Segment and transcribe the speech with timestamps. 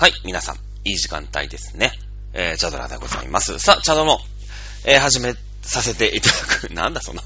[0.00, 0.54] はい、皆さん、
[0.84, 1.90] いい時間帯ですね。
[2.32, 3.58] えー、チャドラでございます。
[3.58, 4.20] さあ、チャドの、
[4.86, 6.70] えー、始めさせていただく。
[6.72, 7.22] なんだその、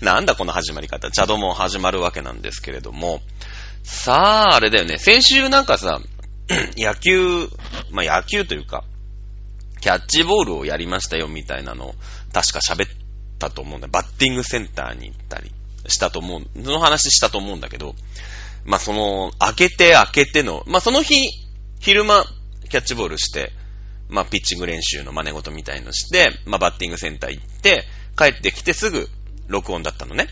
[0.00, 1.08] なんだこの始まり方。
[1.12, 3.22] チャドも始まるわけなんですけれども。
[3.84, 4.98] さあ、あれだよね。
[4.98, 6.00] 先週なんかさ、
[6.76, 7.48] 野球、
[7.92, 8.82] まあ、野球というか、
[9.80, 11.94] キャッチボールをやりましたよみたいなのを、
[12.32, 12.90] 確か喋っ
[13.38, 13.86] たと思うんだ。
[13.86, 15.52] バッティングセンターに行ったり
[15.86, 17.94] したと思う、その話したと思うんだけど、
[18.64, 21.39] まあ、その、開けて開けての、まあ、その日、
[21.80, 22.24] 昼間、
[22.68, 23.52] キャッチボールして、
[24.10, 27.84] まあ、ピッチング練習の真似事みたいのして、まあ、バッティングセンター行って、
[28.18, 29.08] 帰ってきてすぐ、
[29.48, 30.28] 録音だったのね。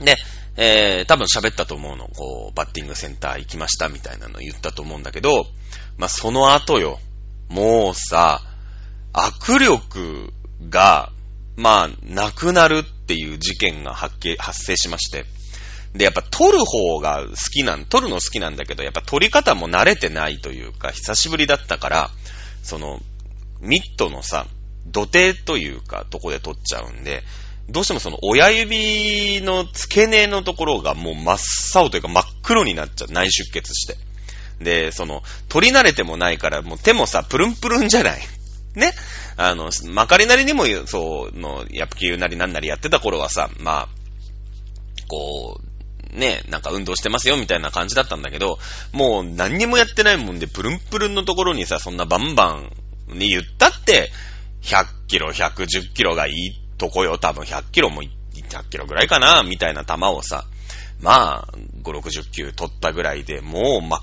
[0.00, 0.16] で、
[0.56, 2.08] えー、多分喋ったと思うの。
[2.08, 5.44] こう、バッティングセンター行きましたみたいなの言ったと思うんだけど、
[5.98, 6.98] まあ、その後よ。
[7.50, 8.40] もうさ、
[9.12, 10.32] 握力
[10.70, 11.12] が、
[11.56, 15.26] まあ、なくなるっていう事件が発発生しまして。
[15.94, 22.10] で、やっぱ撮る方が好きなん、撮るの好きなんだけど、やっぱ撮り方も慣れてないというか、久しぶりだったから、
[22.62, 23.00] その、
[23.60, 24.46] ミットのさ、
[24.86, 27.22] 土手というか、とこで撮っちゃうんで、
[27.68, 31.38] どうしてもその親指の付け根のところがもう真っ
[31.74, 33.12] 青というか真っ黒になっちゃう。
[33.12, 33.96] 内出血して。
[34.60, 38.20] で、その、取り慣れてもないから、もう手もさ、プルンプルンじゃない。
[38.74, 38.92] ね
[39.36, 43.88] あの、まかりなりにも、そう、の、野球なりなんなりやってた頃はさ、まあ、
[45.08, 45.69] こう、
[46.12, 48.58] ね、なんか運動してますよみたいな感じだったんだけど、
[48.92, 52.72] もう何にもやってないもんで、プルンプルンのところにさ、そんなバンバン
[53.18, 54.10] に言ったって、
[54.62, 56.34] 100キロ、110キロがいい
[56.78, 60.44] とこよ、多分100キロも100キロぐらいかな、みたいな球をさ、
[61.00, 64.00] まあ、5、60球取ったぐらいで、もう真っ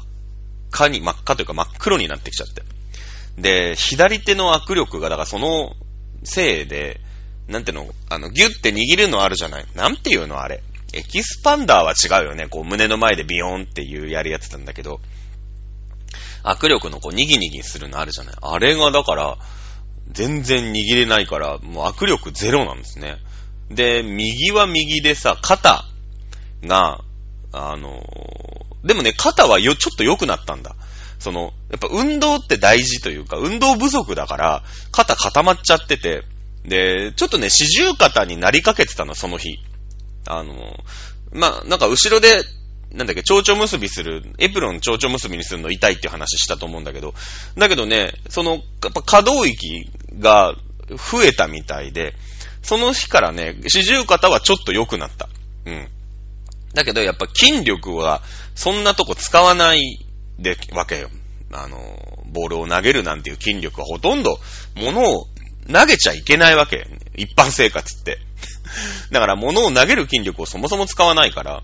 [0.72, 2.64] 赤に、真っ赤というか真っ黒になってきちゃって。
[3.38, 5.76] で、左手の握力が、だからその
[6.24, 7.00] せいで、
[7.48, 9.66] なんていうの、あの、ギュって握るのあるじゃない？
[9.76, 10.64] なんていうのあれ？
[10.94, 12.48] エキスパンダーは違うよね。
[12.48, 15.00] こう胸の前でビヨーンっていうやるやつなんだけど、
[16.44, 18.36] 握力のこうニギニギするのあるじゃない。
[18.42, 19.38] あれがだから、
[20.12, 23.18] 全然握れないから、もう握力ゼロなんですね。
[23.70, 25.84] で、右は右でさ、肩
[26.64, 27.02] が、
[27.52, 30.76] あのーでもね、肩はよ、ちょっと良くなったんだ。
[31.20, 36.24] その、やっぱ運動って大事というか、運動不足だから、肩固まっちゃってて、
[36.64, 39.60] で、ちょっとね、四十肩になりかけてたの、その日。
[40.28, 40.54] あの、
[41.32, 42.44] まあ、なんか後ろで、
[42.92, 47.14] なんだっけ、蝶々結びする、エプロン蝶々結びにするの痛いっていう話したと思うんだけど、
[47.58, 48.58] だけどね、その、や
[48.90, 49.90] っぱ可動域
[50.20, 50.56] が
[50.90, 52.16] 増えたみたいで、
[52.62, 55.30] その日からね、四十肩はちょっと良くなった。
[55.66, 55.88] うん。
[56.74, 58.22] だけどやっぱ筋力は
[58.56, 60.06] そんなとこ使わない
[60.38, 61.10] でわけよ。
[61.52, 61.78] あの、
[62.26, 64.40] ボールを投げるなんていう筋力はほとんど
[64.76, 65.28] 物を
[65.72, 66.86] 投げちゃいけないわけ。
[67.16, 68.20] 一般生活って。
[69.12, 71.64] だから物を投げる筋力をそもそも使わないから、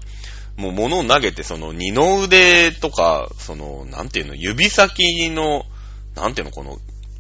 [0.58, 5.66] もう物を投げてその二の腕とか、その、なんていうの、指先の、
[6.16, 6.78] なんていうの、この、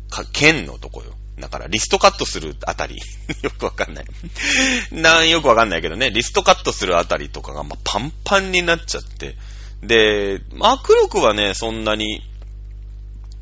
[0.09, 1.13] か剣のとこよ。
[1.39, 2.99] だから、リストカットするあたり。
[3.41, 4.05] よくわかんない。
[4.91, 9.35] なん、よくわかんないけどね、リストカットするあたりとかが、まあ、パンパンになっちゃって。
[9.81, 12.21] で、握力はね、そんなに、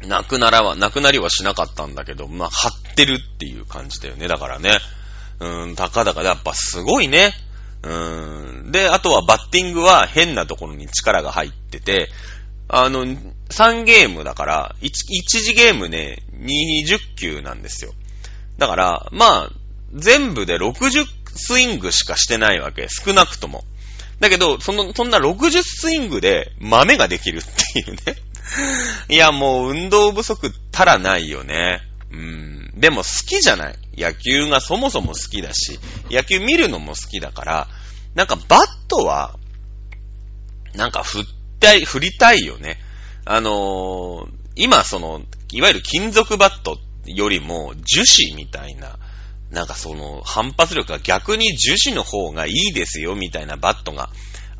[0.08, 4.28] なくならは、なくなりはしなかったんだけど、まあ、張ってるっていう感じだよね。
[4.28, 4.80] だからね。
[5.42, 7.34] うん、たかだかやっぱすごいね。
[7.82, 7.90] う
[8.68, 8.72] ん。
[8.72, 12.10] で、あとはバッティングは変なところに力が入ってて、
[12.70, 14.92] あの、3ゲームだから、1, 1
[15.26, 17.92] 次ゲームね、20球なんですよ。
[18.60, 19.52] だから、まあ、
[19.96, 22.88] 全部で60スイングしかしてないわけ。
[22.88, 23.64] 少なくとも。
[24.20, 27.44] だけど、その、そんな60スイングで豆ができるっ
[27.74, 28.16] ていうね。
[29.10, 31.82] いや、もう運動不足たらないよね。
[32.12, 32.72] うん。
[32.76, 33.76] でも好きじゃない。
[33.98, 35.80] 野球がそもそも好きだし、
[36.10, 37.68] 野球見るのも好きだから、
[38.16, 39.38] なんかバットは、
[40.76, 41.24] なんか振っ
[41.60, 42.78] たい、振りたいよね。
[43.26, 48.98] あのー今その、いわゆる金属バットよりも樹脂みたいな、
[49.50, 54.10] なんかその反発力が逆に樹脂の方がいいですよみたいなバットが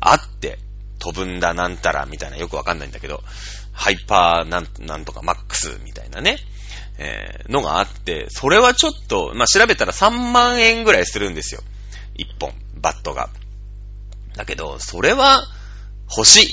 [0.00, 0.58] あって、
[0.98, 3.22] 飛ぶんだなんたらみたいなよくわかんないんだけど、
[3.72, 6.38] ハイパーなんなんとかマックスみたいなね、
[7.04, 11.60] えーのがあって、それはちょっと、まあ、調べたら3万円ぐらいするんですよ。
[12.16, 13.30] 1本、バットが。
[14.36, 15.44] だけど、それは
[16.16, 16.48] 欲しい。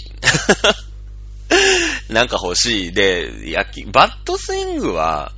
[2.12, 2.92] なんか欲しい。
[2.92, 5.32] で、野球、バットスイングは、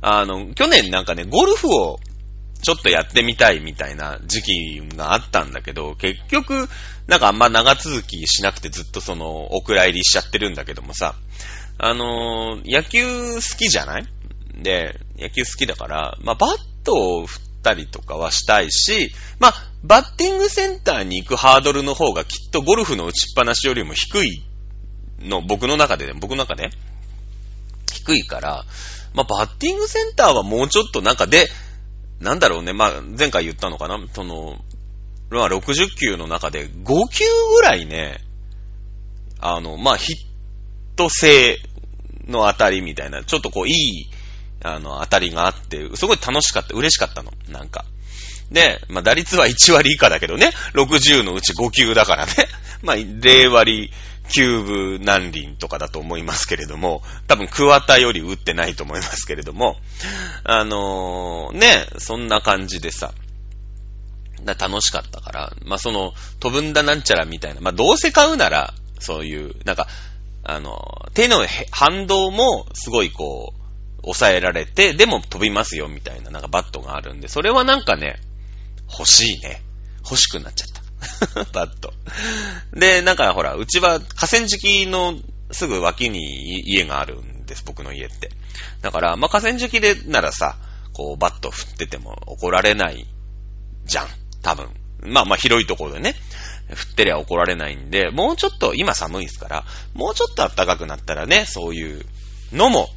[0.00, 2.00] あの、去年なんかね、ゴルフを
[2.62, 6.68] ちょっとやってみたいみたいな時期があったんだけど、結局、
[7.06, 11.14] なんかあんま長続きしなくてずっとその、お蔵入りしちゃってるんだけどもさ、
[11.76, 14.06] あのー野球好きじゃない？
[14.62, 16.50] で、野球好きだから、まあ、バッ
[16.84, 24.44] トを振ったりとかはしたいし、まあ、バッティングセンターに行くハードルの方がきっとゴルフの打ちっぱなしよりも低い
[25.20, 26.70] の、僕の中でね、僕の中で。
[27.92, 28.64] 低いから、
[29.14, 31.48] まあ、バッティングセンターはもうちょっとなんかで、
[32.20, 34.58] なんだろうね、まあ、前回言ったのかなその、
[35.30, 37.24] まあ、60球の中で5球
[37.54, 38.18] ぐらいね、
[39.40, 40.16] あの、まあ、ヒッ
[40.96, 41.58] ト性
[42.26, 44.10] の当たりみたいな、ちょっとこう、いい、
[44.64, 47.84] あの、当たりがあって、すごい楽しかった、嬉しかったの、なんか。
[48.50, 52.32] で、まあ、打率は1割以下だけどね、60のうち5球だからね。
[52.82, 53.92] まあ、0割
[54.30, 59.76] 9分何輪とかだと思いますけれども、多分桑田より打ってないと思いますけれども、
[60.44, 63.12] あのー、ね、そんな感じでさ、
[64.58, 69.88] 楽しかったから、まあ、その、飛ぶんだなんちゃらみたいな、まあ、どうせ買うなら、そういう、なんか、
[70.42, 73.63] あの、手の反動もすごいこう、
[74.04, 78.16] 抑えられて、でも飛びますよみたいななんかバットがあるんで、それはなんかね、
[78.90, 79.62] 欲しいね。
[80.04, 81.44] 欲しくなっちゃった。
[81.52, 81.92] バット。
[82.72, 85.18] で、なんかほら、うちは河川敷の
[85.50, 88.30] すぐ脇に家があるんです、僕の家って。
[88.82, 90.56] だから、まあ、河川敷でならさ、
[90.92, 93.06] こう、バット振ってても怒られない
[93.84, 94.08] じゃん。
[94.42, 94.68] 多分。
[95.02, 96.14] まあまあ広いところでね、
[96.72, 102.06] 振ってりゃ怒られないんで、もうちょっと、今寒いですから、もうちょっと暖かくなったらね、そういう
[102.52, 102.88] のも、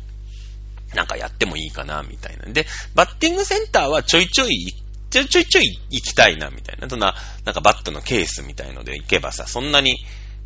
[0.94, 2.45] なんかやってもいいかな、みたいな。
[2.51, 4.74] で、バッティングセンターはちょいちょい
[5.10, 6.89] ちょいちょいちょい行きたいな、みたいな。
[6.89, 9.95] そんな、なんかバットのケースみたいので行けばさ、そんなに、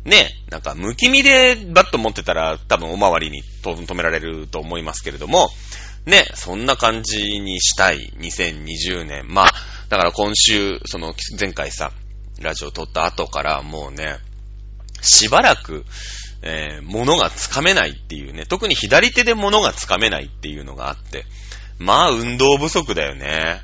[0.04, 5.50] ね、なんか無気味でバット持ってたら多分おまわりに止められると思いますけれども、
[6.06, 9.26] ね、そんな感じにしたい2020年。
[9.28, 9.52] まあ、
[9.88, 11.92] だから今週、その前回さ、
[12.40, 14.18] ラジオ撮った後からもうね、
[15.00, 15.84] しばらく、
[16.42, 21.24] えー、物がつかめないっていうね、特に左手で物がつかめないっていうのがあって、
[21.78, 23.60] まあ運動不足だよね。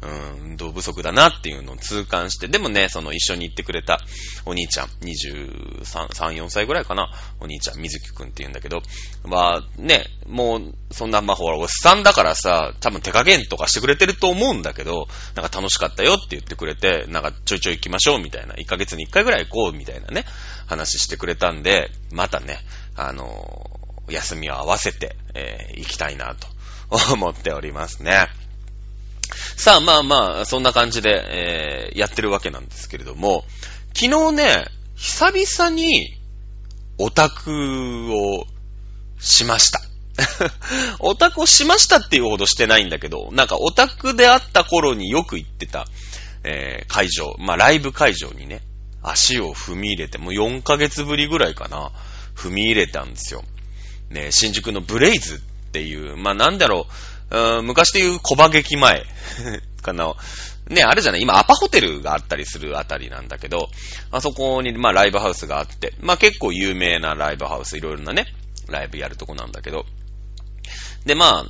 [0.00, 3.98] うん、運動不足だなっていうのを痛感して、でもね、その一緒に行ってくれた
[4.46, 7.10] お兄ちゃん、23、3、4歳ぐらいかな、
[7.40, 8.80] お兄ちゃん、水木くんって言うんだけど、
[9.24, 20.24] まあね、もう、そんな、まあほら、おっさんだからさ、多分手加減とかしてくれてると思うんだけど、なんか楽しかったよって言ってくれて、なんかちょいちょい行きましょうみたいな、1ヶ月に1回ぐらい行こうみたいなね、
[20.68, 22.58] 話してくれたんで、またね、
[22.94, 26.46] あのー、休みを合わせて、えー、行きたいなと
[27.12, 28.28] 思っておりますね。
[29.56, 33.44] さあ、まあまあ、そんな感じで、えー、やってるわけなんですけれども、
[33.94, 36.14] 昨日ね、久々に、
[36.98, 38.46] オタクを
[39.20, 39.80] しました。
[40.98, 45.86] オタクをしましたっていうほどしてないんだけど、なんかオタクであった頃によく行ってた、
[46.42, 48.62] えー、会場、まあライブ会場にね、
[49.02, 51.92] 足を踏み入れて、もう4ヶ月ぶりぐらいかな、
[52.34, 53.44] 踏み入れたんですよ。
[54.10, 55.38] ね、新宿のブレイズっ
[55.72, 56.86] ていう、まあなんだろ
[57.30, 59.04] う、う、昔で言う小馬劇前
[59.82, 60.14] かな。
[60.68, 63.70] ね、あれじゃない今アパホテルがあったりするあたりなんだけど、
[64.10, 68.26] あそこに、まあライブハウスがあって、まあ結構有名なライブハウス、いろいろなね、
[68.68, 69.86] ライブやるとこなんだけど、
[71.08, 71.46] で、まあ、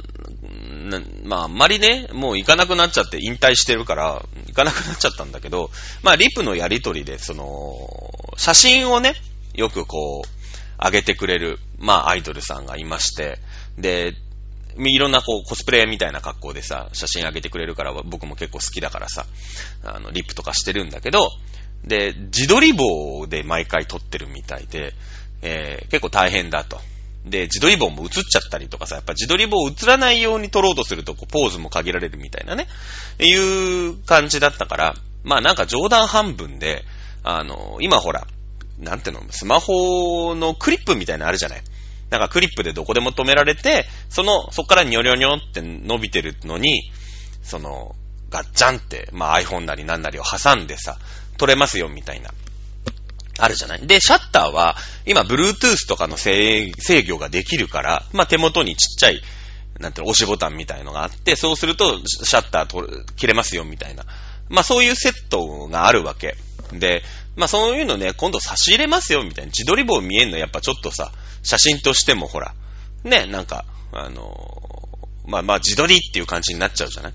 [1.25, 5.71] まあ、あんまりね、もう行かなくなっちゃって引退してるから、行かなくなっちゃったんだけど、
[6.03, 9.15] まあ、リプのやりとりで、その、写真をね、
[9.55, 13.41] よくこう、上げてくれる、まあ、アイドルさんがいまして、
[13.77, 14.15] で、
[14.79, 19.27] いろんなこうコスプレみたいな格好でさ、写真上げてくれるから僕も結構好きだからさ、
[19.83, 21.33] あの、リップとかしてるんだけど、
[21.85, 24.95] で、自撮り棒で毎回撮ってるみたいで、
[25.43, 26.81] えー、結構大変だと。
[27.25, 32.69] で、自撮り棒も映っちゃったりとかさ、やっぱ自撮り棒映らないように撮ろうとすると、こう、ポーズも限られるみたいなね、
[33.19, 34.95] いう感じだったから、
[35.25, 36.85] まあなんか冗談半分で、
[37.23, 38.27] あの、今ほら、
[38.79, 41.63] なんていうの、スマホのクリップみたいなのあるじゃない
[42.11, 46.91] なんかクリップでどこでも止められて、その、そっからニョニョニョって伸びてるのに、
[47.43, 47.95] その、
[48.31, 50.99] ガッチャンって、まあ iPhone なりなんなりを挟んでさ、
[51.37, 52.31] 撮れますよみたいな。
[53.39, 53.87] あるじゃない？
[53.87, 54.77] で、シャッターは、
[55.07, 56.73] 今、Bluetooth とかの制
[57.09, 59.23] 御ができるから、まあ手元にちっちゃい、
[59.79, 64.05] なんていうの、押しボタンみたいのがあって、そうすると、シャッター切れますよみたいな。
[64.49, 66.37] まあそういうセットがあるわけ。
[66.73, 67.03] で、
[67.37, 69.51] まあそういうのね、今度差し入れますよみたいな。
[69.51, 72.55] 自撮り棒見えんのやっぱちょっとさ、写真としてもほら、
[73.05, 77.13] ね、なんか、あのー、まあまあ自撮りっていう感じになっちゃうじゃない？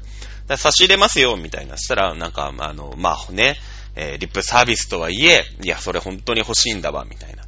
[0.57, 1.77] 差し入れますよみたいな。
[1.77, 3.55] したら、なんか、あの、まあね、
[3.95, 7.43] えー、リップサービスとはいえ、いや、それ本当に欲しいんだわ、みたいな。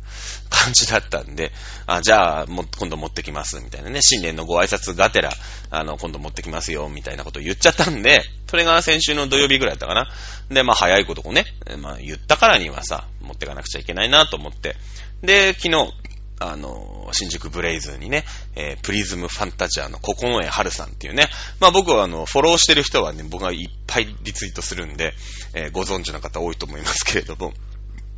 [0.50, 1.52] 感じだったんで、
[1.86, 5.32] あ、じゃあ、も、今度持ってきます、みたいなね、新年のご挨拶がてら、
[5.70, 10.12] あの、今度持ってきますよ、みたいなことを言っちゃったんで、それが先週の土曜日ぐらいだったかな。
[10.50, 11.46] で、まあ、早いことをね、
[11.80, 14.76] まあ、言ったからにはさ、持ってかなくちゃいけないなと思って、
[15.22, 15.94] で、昨日、
[16.40, 18.26] あの、新宿ブレイズにね、
[18.56, 25.14] えー、プリズムファンタジアの九重春さんっていうね、まあ僕はあの、フォローしてる人はね、僕がいっぱいリツイートするんで、
[25.54, 27.54] えー、ご存知の方多いと思いますけれども、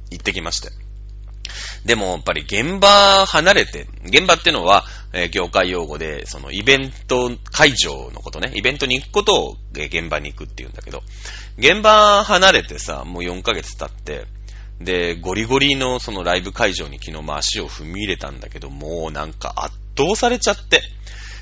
[0.10, 0.70] 行ってきまして。
[1.86, 11.04] でも、やっぱり現場離れて、現場ってのは、えー、業界用語で、そのイベント会場のことね、イベントに行くことを、え、現場に行くって言うんだけど、
[11.58, 14.26] 現場離れてさ、もう4ヶ月経って、
[14.80, 20.82] で、ゴリゴリのそのライブ会場に昨日も足を踏み入れたんだけど、もうなんか圧倒されちゃって、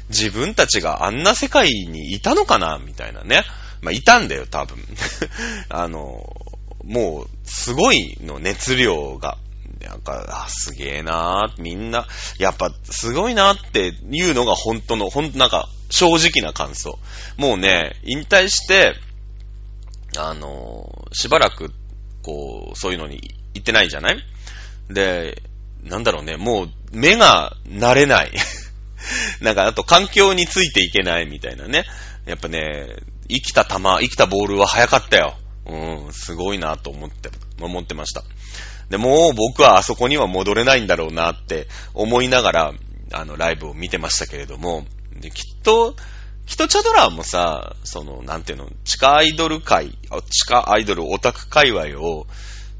[0.09, 3.43] 自分たちがあんな世界にいたのかなみたいなね。
[3.81, 4.77] まあ、いたんだよ、多分。
[5.69, 6.35] あの、
[6.83, 9.37] もう、すごいの熱量が。
[9.81, 12.07] なんか、あ、すげえなーみんな、
[12.39, 16.97] やっぱ、すごいなっていうのが本当の、ほんなんか、正直な感想。
[17.37, 18.95] もうね、引退して、
[20.17, 21.71] あの、しばらく、
[22.25, 23.22] こう、そういうのに
[23.53, 24.17] 行ってないじゃない？
[24.89, 25.44] で、
[25.84, 28.32] なんだろうね、もう、目が慣れない。
[29.41, 31.86] なんか、あと環境についていけないみたいなね。
[32.25, 32.88] やっぱね、
[33.29, 35.38] 生きた球、生きたボールは速かったよ。
[35.67, 37.29] うん、すごいなと思って、
[37.62, 38.24] 思ってました。
[38.89, 42.74] で、もう僕はあそこには戻れないんだろうなって思いながら、
[43.12, 44.86] あの、ライブを見てましたけれども、
[45.20, 45.96] で、きっと、
[46.45, 49.97] きっとチャドラーもさ、その、なんていうの、地下アイドル界、
[50.29, 52.27] 地下アイドルオタク界隈を、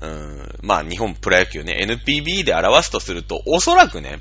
[0.02, 4.20] うん、まあ日本プロ野球ね、NPB で表すとすると、おそらくね、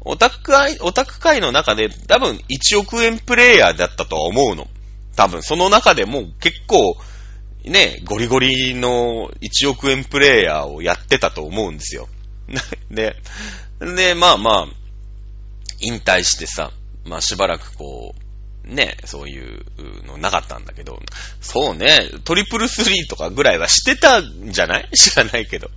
[0.00, 4.68] オタク、オタク界の中で多分1億円プレイヤーだったとは思うの。
[5.16, 6.96] 多分その中でも結構、
[7.64, 12.08] ね、ゴリゴリの1億円プレイヤーをやってたと思うんですよ。
[12.90, 13.16] で、
[13.80, 14.66] で、まあまあ、
[15.80, 16.72] 引退してさ、
[17.04, 18.23] まあしばらくこう、
[18.64, 19.64] ね、そういう
[20.06, 21.00] のなかったんだけど、
[21.40, 24.88] そうね、トリプルスリーとかぐらいはしてたんじゃない？
[24.96, 25.70] 知らないけど。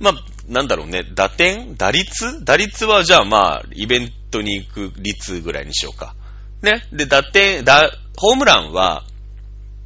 [0.00, 0.14] まあ、
[0.48, 1.76] なんだろうね、打点？
[1.76, 2.44] 打率？
[2.44, 6.14] 打率はじゃあまあ、イベントに行く率ぐらいにしようか。
[6.62, 6.86] ね？
[6.92, 9.04] で、打点、だ、ホームランは、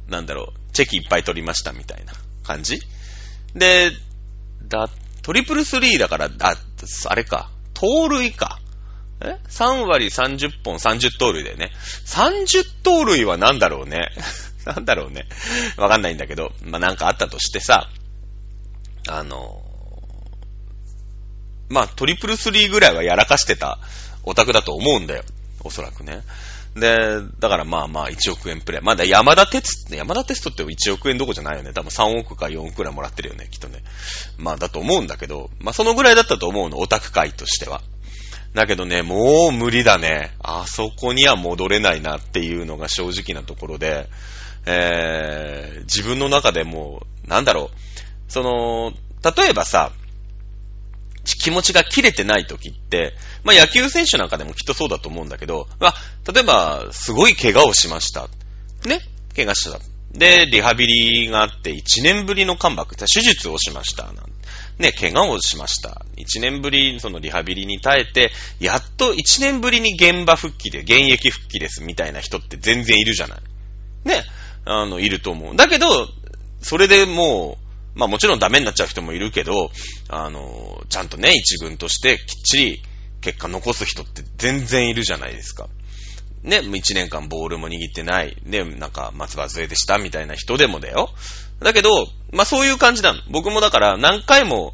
[0.07, 2.79] なんだろう、チェキいっぱい取りましたみたいな感じ？
[3.55, 3.91] で、
[4.67, 4.87] だ、
[5.23, 6.55] トリプルスリーだから、あ、
[7.07, 8.58] あれか、盗塁か。
[9.21, 11.71] え ?3 割30本30盗塁だよね。
[12.05, 14.09] 30盗塁は何だろうね。
[14.65, 15.27] なんだろうね。
[15.77, 17.89] わかんないんだけど、まあ、なんかあったとしてさ、
[19.07, 19.63] あの、
[21.69, 23.79] まあ、トリプルスリーぐらいはやらかしてた
[24.23, 25.23] オタクだと思うんだよ。
[25.61, 26.21] おそらくね。
[26.75, 26.97] で、
[27.39, 28.81] だからまあまあ1億円プレイ。
[28.81, 31.73] まだ山田鉄、山田鉄トって1億円どこじゃないよね。
[31.73, 33.83] 多分3億か4億くらいもらってるよね、きっとね。
[34.37, 37.81] まあだと思うんだけど、まあそのぐらいだったと思うの、オタク界としては。
[38.53, 40.31] だけどね、もう無理だね。
[40.39, 44.07] あそこには戻れないなっていうのが正直なところで、
[44.65, 48.31] えー、自分の中でもなんだろう。
[48.31, 48.91] その、
[49.23, 49.91] 例えばさ、
[51.23, 53.13] 気持ちが切れてない時って、
[53.43, 55.93] まあ野球選手なんかでもきっとそうだと思うんだけど、まあ、
[56.31, 58.27] 例えば、すごい怪我をしました。
[58.85, 59.01] ね？
[59.35, 59.79] 怪我した。
[60.11, 64.11] で、リハビリがあって1年ぶりのカムバック、手術をしました。
[64.79, 66.05] ね、怪我をしました。
[66.15, 73.39] 1年ぶり、そのリハビリに耐えて、やっと1年ぶりに現場復帰で、現役復帰ですみたいな人って全然いるじゃない。
[74.05, 74.23] ね、
[74.63, 75.55] あの、いると思う。
[75.55, 76.07] だけど、
[76.61, 77.57] それでも
[77.95, 79.69] う、まあもちろんダメになっちゃう人もいるけど、
[80.07, 82.81] あの、ちゃんとね、一軍としてきっちり
[83.19, 85.67] 結果残す人って全然いるじゃないですか。
[86.43, 88.37] ね、一年間ボールも握ってない。
[88.43, 91.09] ね、なんか松葉杖でしたみたいな人でもだよ。
[91.59, 93.19] だけど、まあそういう感じなの。
[93.29, 94.73] 僕もだから何回も、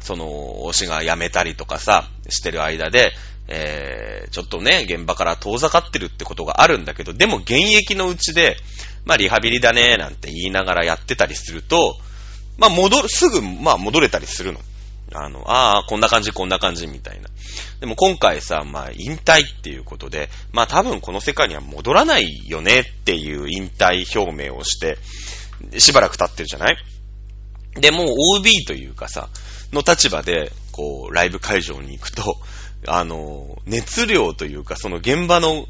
[0.00, 0.26] その、
[0.66, 3.12] 推しが辞めたりとかさ、してる間で、
[3.46, 8.56] えー、ちょっとね、現場から遠ざかってるってことがあるんだけど、でも現役のうちで、
[9.04, 11.96] まあリハビリだね、なんて言いながらやってたりすると、
[12.58, 14.60] まあ戻る、すぐ、まあ戻れたりするの。
[15.14, 17.28] あの、ああ、こんな感じ、こんな感じ、みたいな。
[17.80, 24.98] でも今回さ、まあ引退っていうことで、まあ多分この世界には戻らないよねっていう引退表明をして、
[25.78, 26.76] しばらく経ってるじゃない？
[27.80, 28.06] で、もう
[28.38, 29.28] OB というかさ、
[29.72, 32.36] の立場で、こう、ライブ会場に行くと、
[32.86, 35.66] あの、熱量というか、その現場の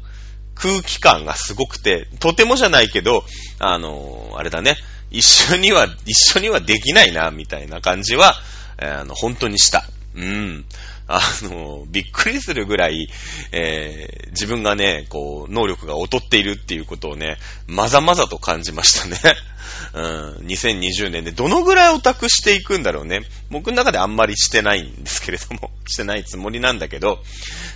[0.53, 3.23] 空気感がすごくて、とてもじゃないけど、
[3.59, 4.75] あの、あれだね、
[5.11, 8.35] 一緒には、一緒にはできないな、みたいな感じは、
[8.77, 9.85] えー、あの、本当にした。
[10.15, 10.65] うん。
[11.07, 13.09] あの、びっくりするぐらい、
[13.51, 19.17] えー、自分がね、こう、能力が劣っているっていうことをね、まざまざと感じましたね。
[19.93, 23.21] うん、2020年でどのぐらいオタクしていくんだろうね。
[23.49, 27.21] 僕の中であんまりしてないんですけれども、 してないつもりなんだけど、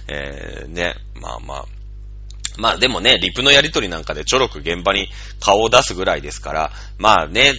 [0.08, 1.66] えー、ね、まあまあ、
[2.58, 7.54] まあでもね、リプのやりとりなんかでちょろく現場に顔を出すぐらいですから、まあね、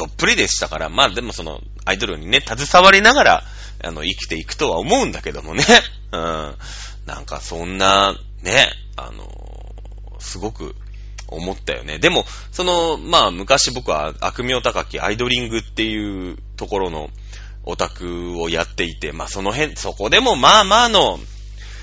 [0.00, 3.44] どっぷりでしたから、まあでもそのアイドルにね、携わりながら、
[3.84, 5.62] あの、生きていくとは思うんだけどもね。
[6.12, 6.54] うん。
[7.04, 9.28] なんかそんな、ね、あの、
[10.18, 10.74] すごく
[11.26, 11.98] 思ったよね。
[11.98, 17.10] でも、その、まあ昔僕は悪名高きアイドリングっていうところの、
[17.64, 21.20] オタクをやっていて、まあその辺、そこでもまあまあの、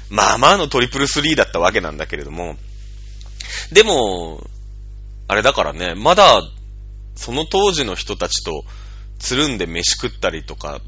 [0.09, 2.57] まあまあのトリプルスリーだったわけなんだけれども、
[3.71, 4.41] でも、
[5.27, 6.41] あれだからね、まだ、
[7.17, 8.63] その当時の人たちと
[9.19, 10.81] つるんで飯食ったりとか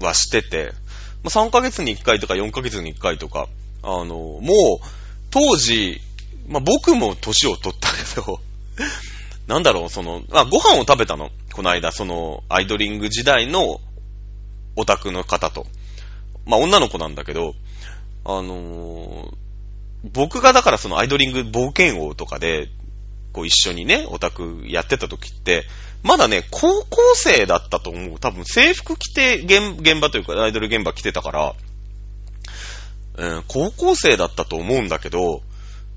[0.00, 0.72] はしてて、
[1.22, 3.48] ま、3ヶ月に1回とか4ヶ月に1回とか、
[3.82, 4.86] あの、もう、
[5.30, 6.00] 当時、
[6.48, 8.40] まあ、僕も年を取ったけど、
[9.48, 11.30] なんだろう、その、あ、ご飯を食べたの。
[11.52, 13.80] この間、その、アイドリング時代の
[14.76, 15.66] オタクの方と。
[16.46, 17.54] まあ、女の子なんだけど、
[18.24, 22.68] あのー、僕がだからそのアイドリング冒険王とかで、
[23.34, 25.64] こう一緒にね、オタクやってた時って、
[26.04, 28.18] まだね、高校生だったと思う。
[28.20, 31.54] 多分制服着て現現場というかアイドル現場来てたから、
[33.16, 35.42] うん、高校生だったと思うんだけど、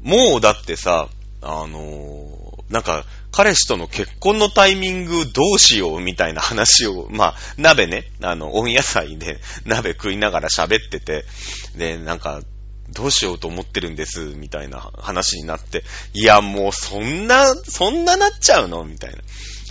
[0.01, 1.09] もうだってさ、
[1.41, 11.25] あのー、なんか、彼氏との結婚のタイミングどうしようみたいな話を、まあ、鍋ね、あの、温野菜で鍋食いながら喋ってて、
[11.75, 12.41] で、なんか、
[12.89, 19.19] どうしようと思ってるんです、みたいな話になって、いや、もうそんな、そんななっちゃうのみたいな。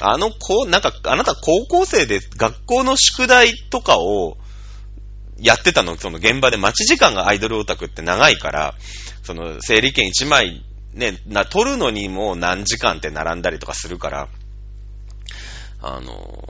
[0.01, 4.37] あの子、なんか、あなた高校生で学校の宿題とかを
[5.39, 8.75] やってたの、その現場で待ち時間がアイドルオタクって長いから、
[9.23, 10.65] その整理券1枚
[10.97, 14.29] ね、な、取るのにも何時間って並んだりとかするから、
[15.83, 16.49] あの、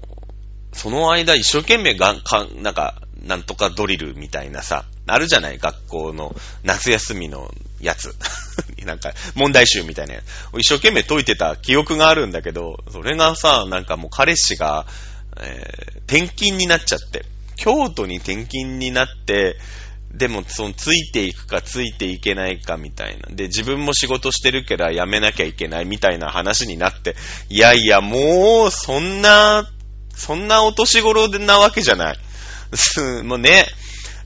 [0.72, 8.14] その間一生懸命が、か、なんか、なんとかドリルみたいなさ、あるじゃない学校の夏休みのやつ。
[8.84, 10.58] なんか、問題集みたいなやつ。
[10.58, 14.86] 一生懸命解いてた記憶があるんだけど、それがさ、なんかもう彼氏が、
[15.38, 17.24] えー、転勤になっちゃって、
[17.56, 19.56] 京都に転勤になって、
[20.12, 23.34] でも、その、ついていくかついていけないかみたいな。
[23.34, 27.16] で、自分も仕事してるから辞めなきゃいけないみたいな話になって、
[27.50, 29.68] いやいや、もう、そんな、
[30.14, 32.18] そんなお年頃なわけじゃない。
[33.24, 33.66] もうね。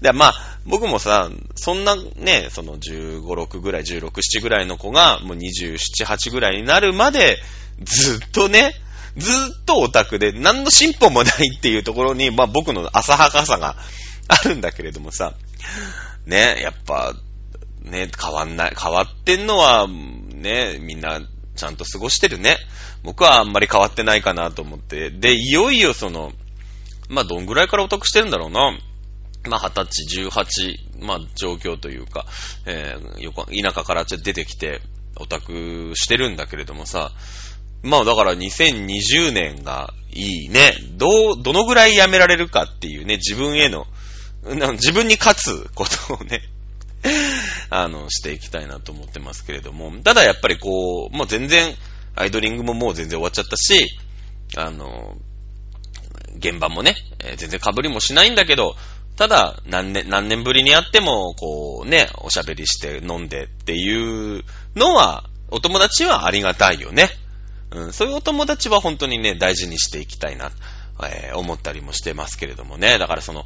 [0.00, 7.38] で、まあ、僕もさ、そんなね、その15、6ぐらい、16、7ぐらいの子が、もう27、8ぐらいになるまで、
[7.82, 8.74] ずっとね、
[9.16, 13.76] ずっとオタクで、何の進歩もないっていうところに、まあ僕の浅はかさが
[14.28, 15.34] あるんだけれどもさ、
[16.26, 17.14] ね、やっぱ、
[17.82, 21.20] ね、変わんない、変わってんのは、ね、みんな
[21.56, 22.56] ちゃんと過ごしてるね。
[23.02, 25.10] 僕はあんまり変わってないかなと思って。
[25.10, 26.32] で、いよいよその、
[27.10, 28.78] まあ、どんぐらいからオタクしてるんだろうな。
[29.48, 30.28] まあ、20歳、
[31.00, 32.24] 18、まあ、状況というか、
[32.66, 34.80] えー、田舎から出てきて、
[35.16, 37.10] オタクしてるんだけれどもさ、
[37.82, 40.72] まあ、だから2020年がいいね。
[40.92, 43.86] どう、どのぐらいやめられるかっていうね、自分への、
[44.74, 46.42] 自分に勝つことをね、
[47.70, 51.74] あの、していきたいなと思ってますけれども、ただやっぱりこう、もう全然、
[52.14, 53.88] アイドリングももう全然終わっちゃったし、
[54.56, 55.16] あの、
[56.36, 58.76] 現場もね、えー、全然被りもしないんだけど、
[59.16, 67.10] ただ、何年、何年ぶりに会っても、こうね、おしゃべりして飲んでっていうのは、お友達はありがたいよね。
[67.70, 70.50] うん、そういうお友達は本当にね、大事にしていきたいな、
[71.04, 72.98] えー、思ったりもしてますけれどもね。
[72.98, 73.44] だからその、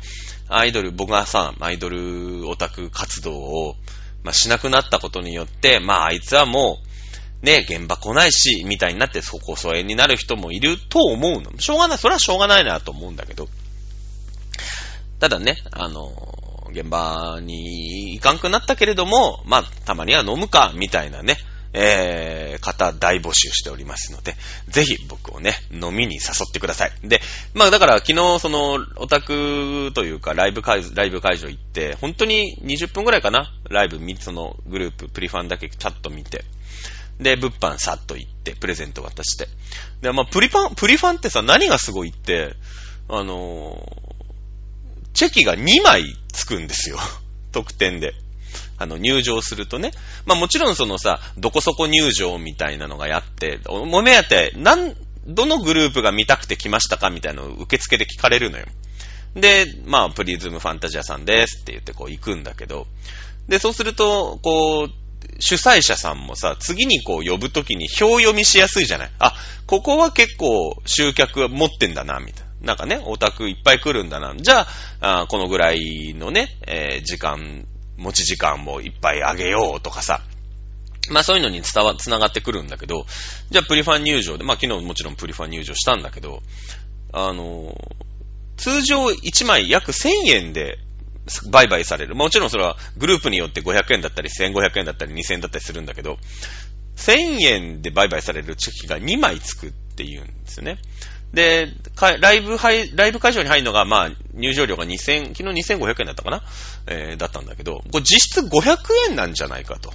[0.49, 3.77] アイドル、僕がさ、アイドルオタク活動を、
[4.23, 6.94] まあ、しなくなったことによって、まあ、あいつはもう、
[7.45, 11.59] ね、現場来ないし、みたいになってそこ疎遠になる人もいると思うの。
[11.59, 13.49] しょうがない、それはしょうがないなと思うんだけど。
[15.21, 16.11] ただね、あの、
[16.73, 21.37] 現場に行かんくなったけれども、まあ、たまには飲むか、みたいなね、
[21.75, 24.37] えー、方大募集しておりますので、
[24.69, 26.93] ぜひ僕をね、飲みに誘ってください。
[27.03, 27.21] で、
[27.53, 33.53] まあだから昨日その、オタクというかライブ会、ライブ会場行って、本当に20分くらいかな？
[33.69, 36.45] ライブ、そのグループ、プリファンだけチャット見て、
[37.21, 39.49] で、物販さっと行って、プレゼント渡して。
[40.03, 42.55] で、まあ、プリファン、プリファンってさ、何がすごいって、
[43.09, 46.99] あのー、チェキが2枚つくんですよ。
[47.53, 48.15] 特典で。
[48.77, 49.93] あの、入場するとね。
[50.27, 54.97] まあもちろんそのさ、どこそこ入場みたいなのがやって、お目当て、なん、
[55.27, 58.67] どのグループが見たくて来ましたかみたいなのを受付で聞かれるのよ。
[59.35, 62.87] で、まあ、プリズムファンタジアさんですって言ってこう行くんだけど、
[63.49, 65.04] で、そうすると、こう、
[65.41, 69.11] 主催者さんもさ、次にこう呼ぶときに表読みしやすいじゃない？
[69.19, 69.35] あ、
[69.67, 72.67] ここは結構集客持ってんだな、みたいな。
[72.67, 74.35] なんかね、オタクいっぱい来るんだな。
[74.37, 74.67] じゃ
[75.01, 80.23] あ、あこのぐらいのね、えー、時間、持ち時間もいっぱいあげようとかさ。
[81.11, 83.05] まあそういうのに伝わ、繋がってくるんだけど、
[83.51, 86.41] じゃあプリファン入場で、まあ昨日もちろんプリファン入場したんだけど、
[87.13, 87.75] あのー、
[88.57, 90.79] 通常1枚約1000円で
[91.51, 92.15] 売買される。
[92.15, 96.19] もちろんそれはグループによって500円だったり1500円だったり2000円だったりするんだけど、
[96.97, 100.79] 1000円で売買されるチェキが2枚つくっていうんですね。
[101.33, 101.69] で、
[102.21, 106.43] ライブライブ会場に入るのが、まあ、入場料が2000、昨日2500円だったかな？
[106.87, 108.77] えー、だったんだけど、これ実質500
[109.11, 109.93] 円なんじゃないかと。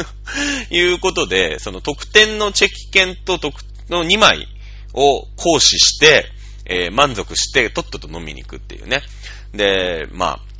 [0.70, 4.48] いうことで、その特典のチェキ券と特の2枚
[4.94, 6.26] を行使して、
[6.64, 9.02] えー、満足して、とっとと飲みに行くっていうね。
[9.52, 10.51] で、まあ、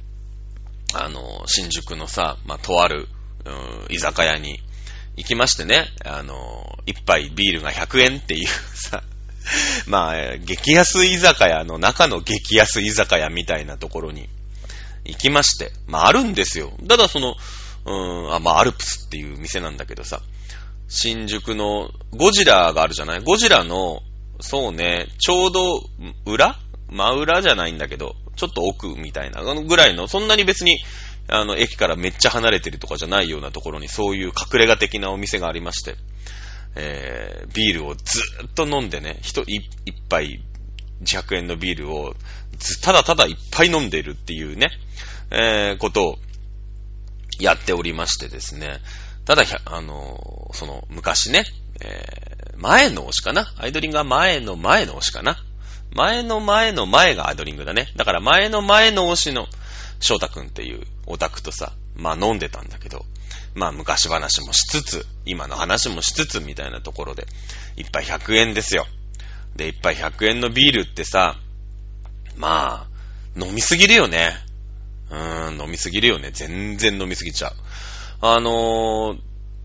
[0.94, 3.08] あの、新宿のさ、まあ、とある、
[3.44, 3.50] う
[3.92, 4.60] ん、居酒屋に
[5.16, 9.02] 行きましてね、あの、一杯ビールが100円っていうさ、
[9.86, 14.28] まあ、激安居酒屋の中の激安居酒屋みたいなところに
[15.04, 16.72] 行きまして、まああるんですよ。
[16.88, 17.34] ただその、
[17.84, 17.92] う
[18.28, 20.20] ん、あ、まあアルプスっていう店なんだけどさ、
[20.88, 23.20] 新宿のゴジラがあるじゃない？
[23.22, 24.02] ゴジラの、
[24.40, 25.82] そうね、ちょうど
[26.24, 26.58] 裏
[26.92, 30.78] 真裏じゃないんだけど、ちょっと奥みたいなぐらいの、そんなに別に、
[31.28, 35.96] あの、駅からめっちゃ離れてるとかじゃないようなところにそういう隠れ家的なお店がありまして、
[36.74, 39.74] えー、ビールをずーっと飲んでね、一
[40.08, 40.42] 杯
[41.04, 42.14] 100円のビールを
[42.82, 44.70] ただただいっぱい飲んでるっていうね、
[45.30, 46.18] えー、ことを
[47.40, 48.78] やっておりましてですね、
[49.24, 51.44] ただ、あの、その、昔ね、
[51.80, 53.52] えー、前の推しかな？
[53.56, 55.36] アイドリングは前の前の推しかな？
[55.94, 57.88] 前の前の前がアドリングだね。
[57.96, 59.46] だから前の前の推しの
[60.00, 63.04] 翔太くんっていうオタクとさ、まあ飲んでたんだけど、
[63.54, 67.26] まあ昔話もしつつ、今の話もしつつみたいなところで、
[67.76, 68.86] 一杯100円ですよ。
[69.56, 71.36] で、一杯100円のビールってさ、
[72.36, 74.32] まあ、飲みすぎるよね。
[75.10, 76.30] うーん、飲みすぎるよね。
[76.32, 77.52] 全然飲みすぎちゃう。
[78.22, 79.18] あのー、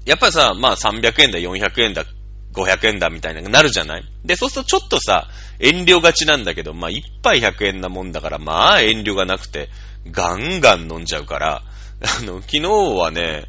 [0.06, 2.04] やっぱりさ、まあ300円だ、400円だ、
[2.54, 4.04] 500円だみたいななるじゃない？
[4.26, 5.28] で、そうするとちょっとさ、
[5.60, 9.70] 遠慮がちなんだけど、まあ一杯100円なもんだから、まあ遠慮がなくて、
[10.12, 11.62] ガンガン飲んじゃうから、
[12.02, 13.46] あの、昨日はね、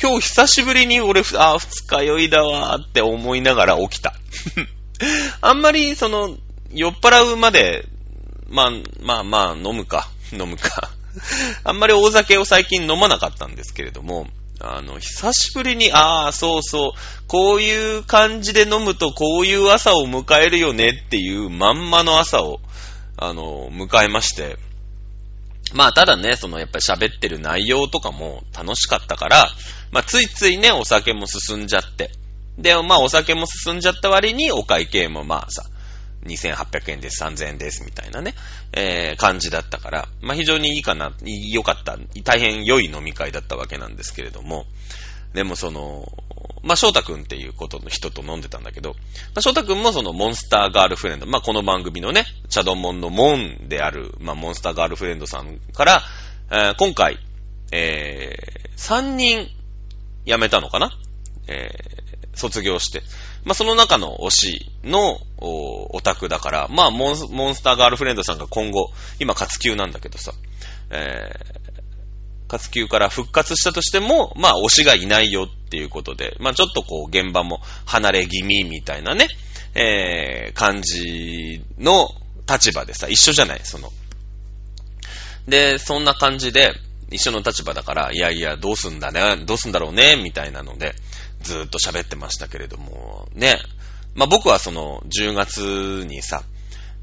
[0.00, 4.14] 今日久しぶりに俺、あ、二日酔いだわーって思いながら起きた。
[5.40, 6.36] あんまり、その、
[6.72, 7.86] 酔っ払うまで、
[8.48, 10.90] まあ、まあまあ、飲むか、飲むか。
[11.64, 14.28] あんまり大酒を最近飲まなかったんですけれども、
[14.60, 22.60] あの、久しぶりに、ああ、そうそう、こういう感じで飲むとこういう朝を迎えるよねっていうまんまの朝を、
[23.16, 24.56] あの、迎えまして、
[25.74, 29.48] まあ、ただね、その、やっぱり喋ってる内容とかも楽しかったから、
[29.92, 32.10] まあ、ついついね、お酒も進んじゃって。
[32.56, 35.64] で、まあ、お酒も進んじゃった割に、お会計もまあさ、
[36.24, 38.34] 2800円です、3000円です、みたいなね、
[38.72, 44.66] えー、感じだったから、まあ、非常にいいかな、良かった、大変良い飲み会だったわけなんですけれども、
[45.34, 46.10] でもその、
[46.62, 48.96] まあ、翔太くんっていうことの人と飲んでたんだけど、ま
[49.36, 56.02] あ、翔太くんもそのモンスターガールフレンド、まあ、この番組のね、チャドモンのモンである、まあ、モンスターガールフレンドさんから、
[56.50, 57.18] えー、今回、
[57.72, 59.48] えー、3人
[60.24, 60.90] 辞めたのかな？
[61.46, 63.02] えー、卒業して。
[63.44, 70.32] まあ、その中の推しのオタクだから、まあモン、モンスターガールフレンドさんが今後、今活休なんだけどさ、
[70.90, 79.28] えー、活休から復活したとしても、まあ、推しがいないよっていうことで、まあ、ちょっとこう、現場も離れ気味みたいなね、
[79.74, 82.08] えー、感じの
[82.48, 83.92] 立場でさ、一緒じゃないその。
[85.46, 86.72] で、そんな感じで、
[87.10, 90.94] 一緒の立場だから、いやいや、どうすんだね、どうすんだろうね、みたいなので、
[91.42, 93.58] ずっと喋ってましたけれども、ね。
[94.14, 96.42] まあ、僕はその、10月にさ、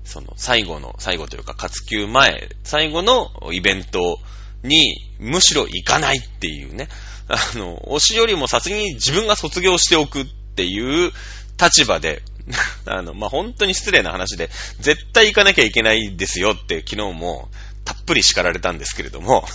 [0.03, 4.19] その、最後の、最後というか、活休前、最後のイベント
[4.63, 6.89] に、むしろ行かないっていうね。
[7.27, 11.11] あの、推しよりも先に自分が卒業しておくっていう
[11.59, 12.21] 立場で、
[12.85, 17.49] あの、まあ、本当に失礼な話で、絶対行かなきゃいけないですよって昨日も
[17.83, 19.47] たっぷり叱られたんですけれども、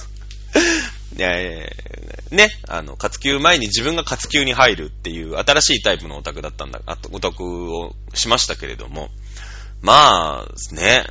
[1.19, 6.81] えー、ね、あの、活休前に自分が活休に入るっていう新しいタイプのオタクだったんだ、
[7.13, 9.09] オタクをしましたけれども、
[9.83, 11.05] まあ、ね、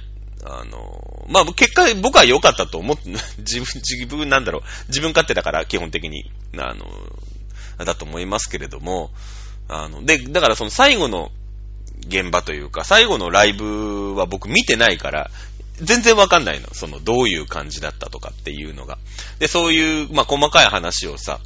[0.46, 3.10] あの、まあ、結果僕は良かったと思って、
[3.40, 6.86] 自分、自分なんだろう、自分勝手だから基本的に、あの、
[7.84, 9.12] だと思いますけれども、
[9.68, 11.32] あの、で、だからその最後の
[12.08, 15.32] 現場というか、最後のライブは僕見てないから、
[15.82, 16.68] 全然わかんないの。
[16.74, 18.98] その、どういう感じだったとかっていうのが。
[19.40, 21.40] で、そういう、まあ、細かい話をさ、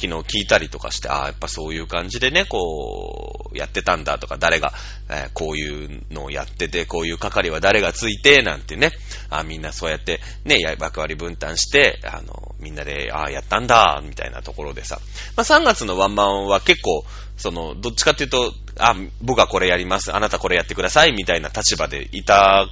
[0.00, 4.72] 昨日聞いたりとかして、ああ、やっぱそういう感じでね、こう、やってたんだとか、誰が、
[5.10, 8.92] えー、こういうのをやってて、こういう係は誰がついて、なんてね、
[9.28, 14.98] あみんなそうやって、ね、役割分担して、あの、みんなで、ああ、やったんだ、みたいなところでさ、
[15.36, 17.04] まあ、3月のワンマンは結構、
[17.36, 22.66] その、どっちかっていうと、あ、僕はこれやります、あなたこれやってください、みたいな立場でいた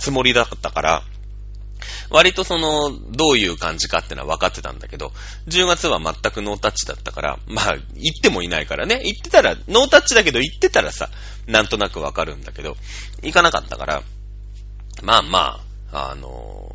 [0.00, 1.02] つもりだったから、
[2.10, 5.12] 割とその、どういう感じかってのは分かってたんだけど、
[5.46, 11.08] 10月は全くノータッチだったから、まあ、行ってもいないからね、行ってたら、ノータッチだけど行ってたらさ、
[11.46, 12.76] なんとなく分かるんだけど、
[13.22, 14.02] 行かなかったから、
[15.02, 15.60] まあま
[15.92, 16.74] あ、あの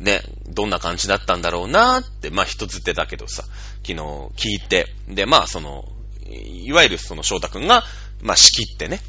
[0.00, 3.42] ー、ね、どんな感じだったんだろうなーって、まあ人づてだけどさ、
[3.82, 5.88] 昨日聞いて、で、まあその、
[6.30, 7.82] いわゆるその翔太くんが、
[8.22, 9.00] まあ仕切ってね、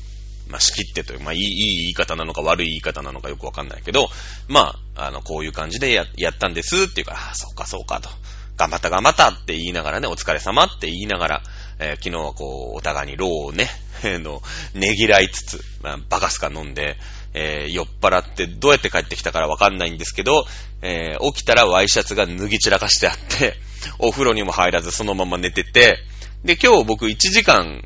[0.49, 4.09] まあ、仕切ってという、まあ、いい、いい言い方なのか悪い言い方なのかよくわかんないけど、
[4.47, 8.09] まあ、あの、こういう感じでや、やったんですっていうから、あ、そうかそうかと。
[8.57, 11.43] 頑張った頑張ったって言いながらね、お疲れ様って言いながら、
[11.79, 13.69] えー、昨日はこう、お互いにローをね、
[14.19, 14.41] の、
[14.73, 16.97] ねぎらいつつ、まあ、バカスカ飲んで、
[17.33, 20.45] えー、酔っ払ってどうやって帰ってきたからわかんないんですけど、
[20.81, 23.55] えー、起きたらワイシャツが脱ぎ散らかしてあって、
[23.99, 25.99] お風呂にも入らずそのまま寝てて、
[26.43, 27.83] で、今日僕1時間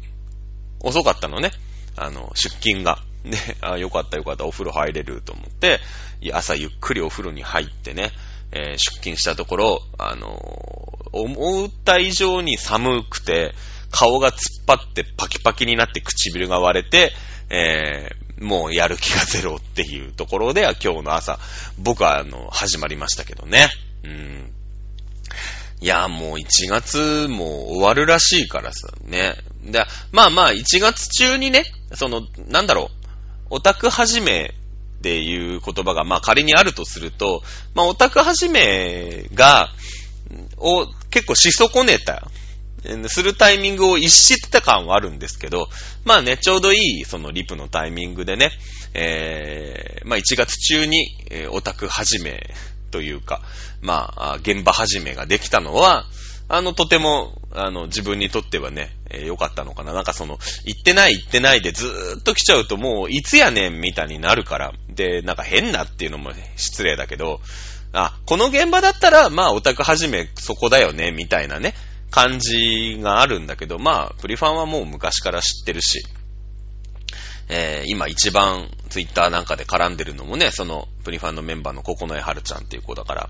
[0.80, 1.52] 遅かったのね。
[1.96, 3.00] あの、出勤が。
[3.26, 5.80] で、 あ、よかったよかった、お風呂入れると思って、
[6.32, 8.12] 朝ゆっくりお風呂に入ってね、
[8.52, 13.54] えー、出勤したところ、あのー、思った以上に寒くて、
[13.92, 17.14] 顔が突っ張ってパキパキになって唇が割れて、
[17.50, 21.40] えー、もうやる気がゼロっていうところでは今日の朝、
[21.78, 23.70] 僕はあの、始まりましたけどね。
[24.04, 24.54] うん。
[25.84, 29.36] いや、もう1月も終わるらしいからさ、ね。
[29.66, 32.88] で、まあまあ1月中にね、その、なんだろう、
[33.50, 34.54] オタクはじめ
[35.00, 37.44] っていう言葉が、まあ仮にあるとすると、
[37.76, 39.68] まあオタクはじめが、
[40.56, 42.32] を結構し損ねた、
[43.10, 45.68] するタイミングを逸してた感はあるんですけど、
[46.06, 48.52] まあね、ちょうどいい、そのリプのタイミングでね、
[48.94, 52.40] えー、まあ1月中に、えー、オタクはじめ
[52.94, 53.42] というか、
[53.82, 56.06] まあ、現場始めができたのは、
[56.48, 59.94] あの、とても、あの、自分にとってはね、えー、良かったのかな。
[59.94, 64.74] なんかその、行ってない行ってないでずーっと来ちゃうともう、いつやねんみたいになるから。
[64.90, 67.42] で、なんか変なっていうのも失礼だけど、
[67.94, 71.74] あ、この現場だったら、まあ、オタク始めそこだよね、みたいなね、
[72.12, 76.04] 感じがあるんだけど、まあ、プリファンはもう昔から知ってるし、
[77.50, 83.30] えー、今一番ツイッターなんかで絡んでるのもね、そのプリファンのメンバーのココノエハルちゃんっていう子だから、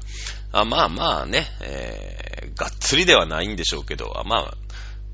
[0.51, 4.57] あまあまあね、えー、がっつりではないんでしょうけど、まあ、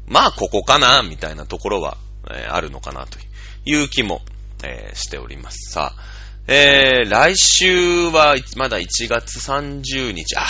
[0.05, 1.97] まあここかな、みたいなところは、
[2.29, 3.17] えー、あるのかなと
[3.65, 4.21] いう気も、
[4.63, 5.71] えー、しております。
[5.71, 6.01] さあ、
[6.47, 10.45] えー、来週はまだ1月30日、あ、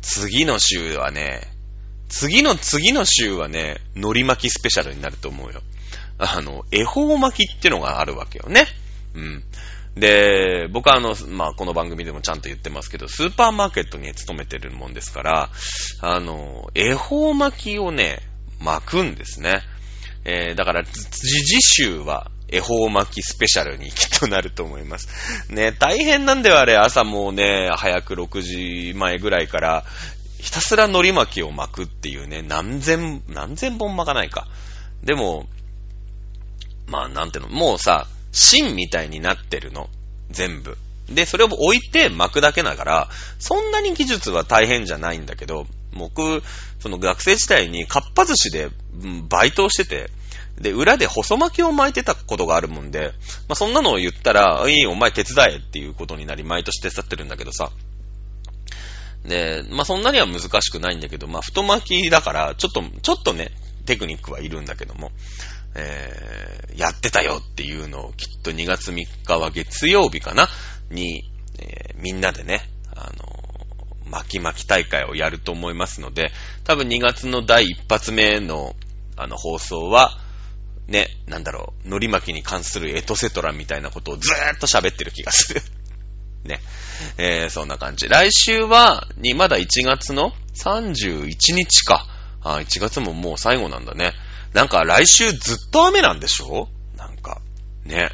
[0.00, 1.42] 次の週はね、
[2.08, 5.62] 次の次の週はね、のり巻きスペシャルになると思うよ。
[6.22, 8.66] あの、恵方巻きってのがあるわけよね。
[9.14, 9.44] うん。
[9.96, 15.50] で、僕はあの、まあ、この番組でもちゃんと言ってますけど、スーパーマーケットに勤めてるもんですから、
[16.00, 18.20] あの、恵方巻きをね、
[18.60, 19.60] 巻くんですね。
[20.24, 25.08] えー、だから、次週は、恵方巻きスペシャルにきっとなると思います。
[25.50, 26.76] ね、大変なんだよ、あれ。
[26.76, 29.84] 朝もうね、早く6時前ぐらいから、
[30.38, 34.48] ひたすら海苔巻きを巻くっていうね、何千、何千本巻かないか。
[35.02, 35.46] でも、
[36.92, 39.88] まあなんていうの、もうさ、芯みたいになってるの。
[40.30, 40.76] 全部。
[41.08, 46.42] で、それを置いて巻くだけだから、そんなに技術は大変じゃないんだけど、僕、
[46.80, 48.68] その学生時代にかっぱ寿司で、
[49.28, 50.10] バイトをしてて、
[50.60, 53.12] で、裏で細巻きを巻いてたことがあるもんで、
[53.48, 57.70] まあ、そんなのを言ったら、いい、お前手伝えっていうことになり、毎年手伝ってるんだけどさ。
[59.24, 63.50] で、まあ、そんなには難しくないんだけど、まあ、太巻きだから、ちょっと、ちょっとね、
[63.86, 65.10] テクニックはいるんだけども。
[65.74, 70.48] えー、やってたよっていうのをきっと2月3日は月曜日かな？
[70.90, 72.62] に、えー、みんなでね、
[72.94, 73.32] あの
[74.12, 76.30] 巻き巻き大会をやると思いますので、
[76.64, 78.76] 多分2月の第一発目の、
[79.16, 80.18] あの、放送は、
[80.86, 85.62] ね、なんだろう、海苔巻きに関するエトセトラみたいなことをずーっと喋ってる気がする。
[86.44, 86.60] ね。
[87.16, 88.08] えー、そんな感じ。
[88.08, 92.06] 来週は、に、まだ1月の31日か。
[92.42, 94.12] あ、1月ももう最後なんだね。
[94.52, 96.68] なんか来週ずっと雨なんでしょ？
[96.96, 97.40] なんか、
[97.84, 98.10] ね。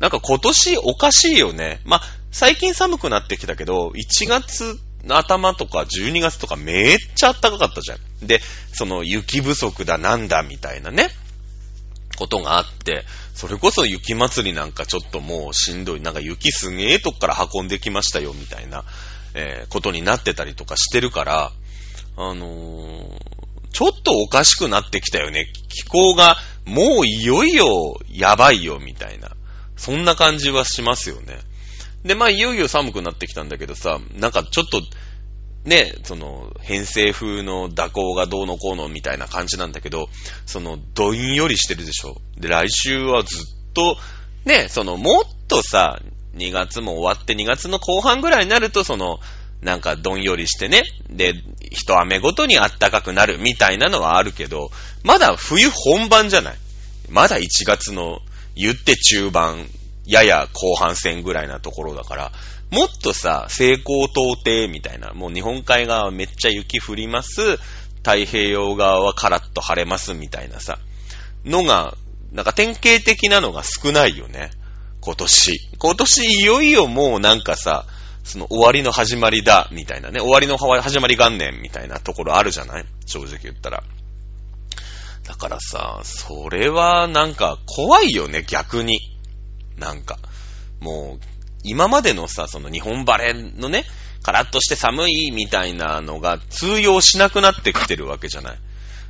[0.00, 1.80] なんか今年おかしいよね。
[1.84, 8.26] まあ、最近寒くなってきたけど、1月の頭とか12月とかめっちゃ暖かかったじゃん。
[8.26, 8.40] で、
[8.72, 11.10] その雪不足だなんだみたいなね、
[12.16, 16.00] ことがあって、それこそ雪祭りなんかちょっともうしんどい。
[16.00, 18.84] なんか雪すげえとこから運んできましたよみたいな、
[19.34, 21.52] えー、ことになってたりとかしてるから、
[22.16, 23.37] あのー、
[23.72, 25.46] ちょっとおかしくなってきたよね。
[25.68, 29.30] 気候がもういよいよやばいよみたいな。
[29.76, 31.38] そんな感じはしますよね。
[32.04, 34.82] で、まあいよいよ寒くなってきたんだけどさ、なんかちょっと、
[35.64, 40.08] ね、その、偏西風の蛇行がどうのこうのみたいな感じなんだけど、
[40.46, 42.16] その、どんよりしてるでしょ。
[42.38, 43.96] で、来週はずっと、
[44.44, 46.00] ね、その、もっとさ、
[46.34, 49.18] 2月も終わって2月の後半ぐらいになると、その、
[49.62, 51.34] なんかどんよりしてね、で、
[51.70, 54.70] 一雨ごとに暖かくなるみたいなのはあるけど、
[55.02, 56.56] まだ冬本番じゃない
[57.08, 58.20] まだ1月の
[58.54, 59.68] 言って中盤、
[60.06, 62.32] やや後半戦ぐらいなところだから、
[62.70, 67.56] もっとさ、西高東低みたいな、もう日本海側めっちゃ雪降ります、
[67.96, 70.78] 太平洋側はカラッと晴れますみたいなさ、
[71.44, 71.94] のが、
[72.32, 74.50] なんか典型的なのが少ないよね。
[75.00, 75.52] 今年。
[75.78, 77.86] 今年いよいよもうなんかさ、
[78.28, 80.20] その終わりの始まりだ、みたいなね。
[80.20, 82.84] 終わりの始まり元年みたいなところあるじゃない？
[83.06, 83.82] 正直言ったら。
[85.24, 89.00] だからさ、それはなんか怖いよね、逆に。
[89.76, 90.18] なんか。
[90.80, 91.24] もう、
[91.64, 93.84] 今までのさ、その日本バレーのね、
[94.22, 98.58] カラッとして寒いみたいなのが通用しなくなってきてるわけじゃない？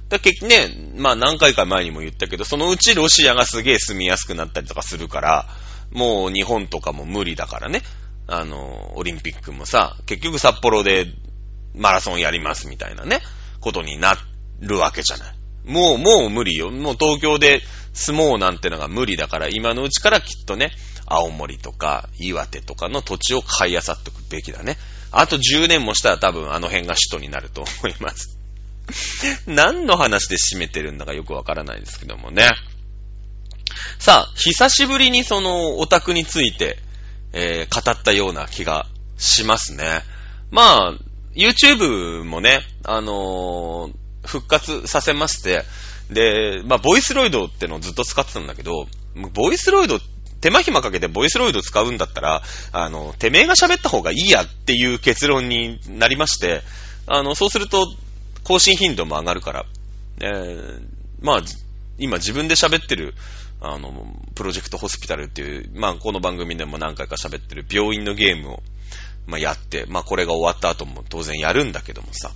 [0.09, 5.47] だけね、まあ何回か前にも言ったけど、そのうちロシアがすげえ住みやすくなったりとかするから、
[5.91, 7.83] もう日本とかも無理だからね。
[8.29, 11.07] あの、オリンピックもさ、結局札幌で
[11.75, 13.21] マラソンやりますみたいなね、
[13.61, 14.15] ことにな
[14.61, 15.35] るわけじゃない。
[15.65, 16.71] もう、もう無理よ。
[16.71, 17.63] もう東京で
[17.95, 20.73] 相撲なんてのが無理だから、今のうちからきっとね、
[21.07, 24.77] 青森とか岩手とかの土地を買い漁っておくべきだね。
[25.11, 28.39] あと10年もしたら多分あの辺が首都になると思います。
[29.47, 32.51] 何の話で締めてるんだかよくわからないですけどもね。
[33.99, 36.79] さあ、久しぶりにそのオタクについて、
[37.33, 38.87] えー、語ったような気が
[39.17, 40.03] しますね。
[40.51, 40.95] まあ、
[41.35, 43.93] YouTube もね、あのー、
[44.27, 45.65] 復活させまして、
[46.11, 48.87] で、まあ、ボイスロイドってのをずっと使ってたんだけど、
[49.33, 49.99] ボイスロイド、
[50.41, 56.63] 手間暇かけてボイスロイド使うんだったら、あの、てめえが喋った方がいいやっていう結論になりまして、
[57.07, 57.87] あの、そうすると、
[58.45, 59.67] 更新頻度も上がるから、
[60.21, 60.83] えー、
[61.21, 61.43] まあ、
[61.99, 63.15] 今自分で喋ってる、
[63.61, 63.93] あの、
[64.35, 68.63] プロジェクトホスピタルっていう、まあ、この番組でも何回か喋ってる病院のゲームを、
[69.27, 72.31] まあ、やって、まあ、これが終わった後も当然やるんだけどもさ、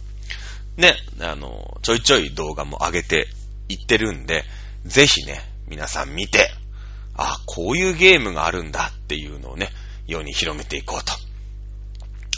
[0.76, 3.28] ね、あの、ちょいちょい動画も上げて
[3.68, 4.44] いってるんで、
[4.84, 6.50] ぜひね、皆さん見て、
[7.14, 9.68] あ、こういうゲームがあるんだっていうのをね、
[10.06, 11.12] 世に広めていこうと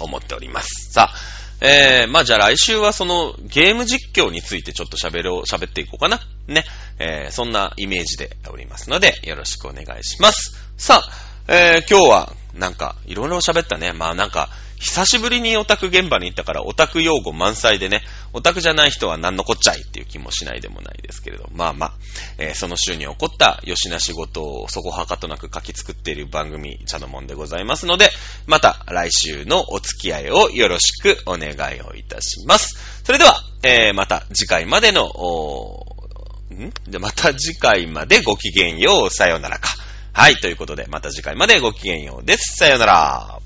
[0.04, 0.92] 思っております。
[0.92, 6.20] さあ、えー、まあじゃあ来週はそのゲーム実況についてちょっと喋る、喋っていこうかな。
[6.46, 6.64] ね。
[6.98, 10.70] えー、そんなイメージでおりますので、よろしくお願いします。
[10.76, 13.92] さあ、えー、今日はなんかいろいろ喋ったね。
[13.92, 21.92] まあなんか、久しぶりにオタク現場に行ったからオタク用語満載でね、オタクじゃない人は何のこっちゃいっていう気もしないでもないですけれど、まあまあ、
[22.38, 28.10] えー、その週に起こった吉な仕事をそこはかとなく書き作っている番組、茶のもんでございますので、
[28.46, 33.02] また来週のお付き合いをよろしくお願いをいたします。
[33.04, 36.90] それでは、えー、また次回までの、ん？
[36.90, 39.70] で、また次回までごきげんよう、さよならか。
[40.12, 42.56] はい、ということで、また次回までごきげんようです。
[42.56, 43.43] さよなら。